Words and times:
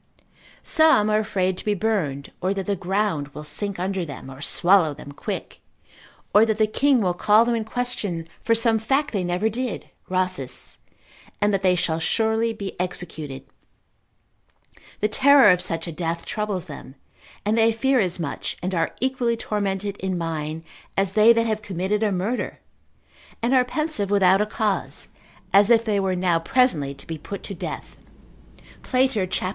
Some 0.63 1.11
are 1.11 1.19
afraid 1.19 1.59
to 1.59 1.63
be 1.65 1.75
burned, 1.75 2.31
or 2.41 2.55
that 2.55 2.65
the 2.65 2.75
ground 2.75 3.27
will 3.35 3.43
sink 3.43 3.77
under 3.77 4.03
them, 4.03 4.31
or 4.31 4.41
swallow 4.41 4.95
them 4.95 5.11
quick, 5.11 5.59
or 6.33 6.43
that 6.43 6.57
the 6.57 6.65
king 6.65 7.01
will 7.01 7.13
call 7.13 7.45
them 7.45 7.53
in 7.53 7.63
question 7.65 8.27
for 8.43 8.55
some 8.55 8.79
fact 8.79 9.11
they 9.11 9.23
never 9.23 9.47
did 9.47 9.91
(Rhasis 10.09 10.79
cont.) 11.29 11.35
and 11.39 11.53
that 11.53 11.61
they 11.61 11.75
shall 11.75 11.99
surely 11.99 12.51
be 12.51 12.75
executed. 12.81 13.43
The 15.01 15.07
terror 15.07 15.51
of 15.51 15.61
such 15.61 15.85
a 15.85 15.91
death 15.91 16.25
troubles 16.25 16.65
them, 16.65 16.95
and 17.45 17.55
they 17.55 17.71
fear 17.71 17.99
as 17.99 18.19
much 18.19 18.57
and 18.63 18.73
are 18.73 18.95
equally 19.01 19.37
tormented 19.37 19.97
in 19.97 20.17
mind, 20.17 20.63
as 20.97 21.11
they 21.13 21.31
that 21.31 21.45
have 21.45 21.61
committed 21.61 22.01
a 22.01 22.11
murder, 22.11 22.59
and 23.39 23.53
are 23.53 23.63
pensive 23.63 24.09
without 24.09 24.41
a 24.41 24.47
cause, 24.47 25.09
as 25.53 25.69
if 25.69 25.85
they 25.85 25.99
were 25.99 26.15
now 26.15 26.39
presently 26.39 26.95
to 26.95 27.05
be 27.05 27.19
put 27.19 27.43
to 27.43 27.53
death. 27.53 27.97
Plater, 28.81 29.27
cap. 29.27 29.49